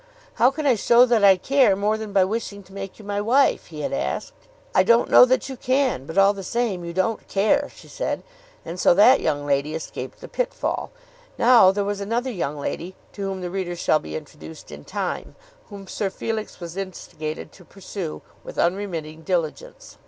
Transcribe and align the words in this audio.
"How 0.41 0.49
can 0.49 0.65
I 0.65 0.73
show 0.73 1.05
that 1.05 1.23
I 1.23 1.37
care 1.37 1.75
more 1.75 1.95
than 1.95 2.11
by 2.11 2.25
wishing 2.25 2.63
to 2.63 2.73
make 2.73 2.97
you 2.97 3.05
my 3.05 3.21
wife?" 3.21 3.67
he 3.67 3.81
had 3.81 3.93
asked. 3.93 4.33
"I 4.73 4.81
don't 4.81 5.11
know 5.11 5.25
that 5.25 5.47
you 5.47 5.55
can, 5.55 6.07
but 6.07 6.17
all 6.17 6.33
the 6.33 6.41
same 6.41 6.83
you 6.83 6.91
don't 6.91 7.27
care," 7.27 7.69
she 7.75 7.87
said. 7.87 8.23
And 8.65 8.79
so 8.79 8.95
that 8.95 9.21
young 9.21 9.45
lady 9.45 9.75
escaped 9.75 10.19
the 10.19 10.27
pit 10.27 10.55
fall. 10.55 10.89
Now 11.37 11.69
there 11.69 11.85
was 11.85 12.01
another 12.01 12.31
young 12.31 12.57
lady, 12.59 12.95
to 13.13 13.21
whom 13.21 13.41
the 13.41 13.51
reader 13.51 13.75
shall 13.75 13.99
be 13.99 14.15
introduced 14.15 14.71
in 14.71 14.85
time, 14.85 15.35
whom 15.69 15.85
Sir 15.87 16.09
Felix 16.09 16.59
was 16.59 16.75
instigated 16.75 17.51
to 17.51 17.63
pursue 17.63 18.23
with 18.43 18.57
unremitting 18.57 19.21
diligence. 19.21 19.99